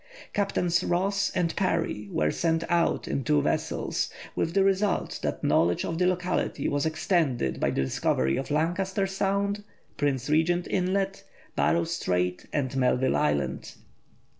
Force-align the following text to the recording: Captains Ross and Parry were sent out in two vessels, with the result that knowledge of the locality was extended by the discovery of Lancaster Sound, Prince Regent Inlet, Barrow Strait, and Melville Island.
Captains 0.33 0.83
Ross 0.83 1.29
and 1.35 1.55
Parry 1.55 2.09
were 2.11 2.31
sent 2.31 2.63
out 2.69 3.07
in 3.07 3.23
two 3.23 3.39
vessels, 3.39 4.09
with 4.35 4.55
the 4.55 4.63
result 4.63 5.19
that 5.21 5.43
knowledge 5.43 5.85
of 5.85 5.99
the 5.99 6.07
locality 6.07 6.67
was 6.67 6.87
extended 6.87 7.59
by 7.59 7.69
the 7.69 7.83
discovery 7.83 8.35
of 8.35 8.49
Lancaster 8.49 9.05
Sound, 9.05 9.63
Prince 9.97 10.27
Regent 10.27 10.65
Inlet, 10.67 11.23
Barrow 11.55 11.83
Strait, 11.83 12.47
and 12.51 12.75
Melville 12.75 13.15
Island. 13.15 13.75